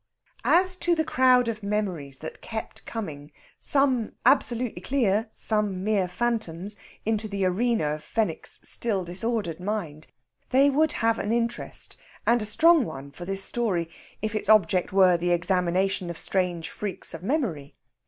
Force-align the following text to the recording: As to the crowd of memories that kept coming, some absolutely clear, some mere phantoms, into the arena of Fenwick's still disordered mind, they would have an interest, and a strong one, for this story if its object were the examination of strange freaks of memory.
As 0.49 0.75
to 0.77 0.95
the 0.95 1.03
crowd 1.05 1.47
of 1.47 1.61
memories 1.61 2.17
that 2.17 2.41
kept 2.41 2.87
coming, 2.87 3.31
some 3.59 4.13
absolutely 4.25 4.81
clear, 4.81 5.29
some 5.35 5.83
mere 5.83 6.07
phantoms, 6.07 6.75
into 7.05 7.27
the 7.27 7.45
arena 7.45 7.93
of 7.93 8.03
Fenwick's 8.03 8.59
still 8.63 9.03
disordered 9.03 9.59
mind, 9.59 10.07
they 10.49 10.71
would 10.71 10.93
have 11.05 11.19
an 11.19 11.31
interest, 11.31 11.97
and 12.25 12.41
a 12.41 12.45
strong 12.45 12.83
one, 12.83 13.11
for 13.11 13.25
this 13.25 13.43
story 13.43 13.91
if 14.23 14.33
its 14.33 14.49
object 14.49 14.91
were 14.91 15.17
the 15.17 15.29
examination 15.29 16.09
of 16.09 16.17
strange 16.17 16.71
freaks 16.71 17.13
of 17.13 17.21
memory. 17.21 17.75